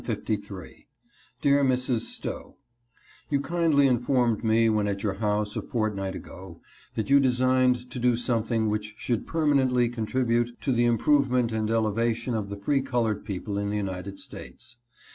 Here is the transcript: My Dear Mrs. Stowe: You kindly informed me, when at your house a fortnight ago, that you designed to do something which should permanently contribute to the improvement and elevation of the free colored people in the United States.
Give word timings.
My 0.07 0.15
Dear 1.43 1.63
Mrs. 1.63 1.99
Stowe: 1.99 2.57
You 3.29 3.39
kindly 3.39 3.85
informed 3.85 4.43
me, 4.43 4.67
when 4.67 4.87
at 4.87 5.03
your 5.03 5.13
house 5.13 5.55
a 5.55 5.61
fortnight 5.61 6.15
ago, 6.15 6.59
that 6.95 7.11
you 7.11 7.19
designed 7.19 7.91
to 7.91 7.99
do 7.99 8.17
something 8.17 8.67
which 8.67 8.95
should 8.97 9.27
permanently 9.27 9.89
contribute 9.89 10.59
to 10.61 10.71
the 10.71 10.85
improvement 10.85 11.51
and 11.51 11.69
elevation 11.69 12.33
of 12.33 12.49
the 12.49 12.57
free 12.57 12.81
colored 12.81 13.23
people 13.23 13.59
in 13.59 13.69
the 13.69 13.77
United 13.77 14.17
States. 14.17 14.77